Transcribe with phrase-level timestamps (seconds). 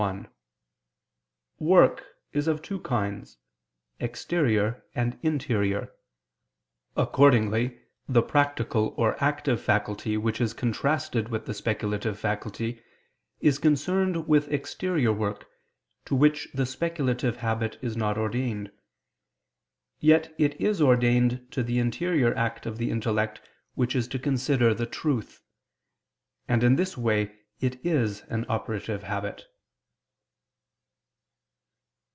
[0.01, 0.27] 1:
[1.59, 2.03] Work
[2.33, 3.37] is of two kinds,
[3.99, 5.93] exterior and interior.
[6.97, 12.81] Accordingly the practical or active faculty which is contrasted with the speculative faculty,
[13.41, 15.47] is concerned with exterior work,
[16.05, 18.71] to which the speculative habit is not ordained.
[19.99, 23.39] Yet it is ordained to the interior act of the intellect
[23.75, 25.43] which is to consider the truth.
[26.47, 29.45] And in this way it is an operative habit.